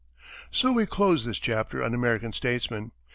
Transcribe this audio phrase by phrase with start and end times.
[0.49, 2.91] So we close this chapter on American Statesmen.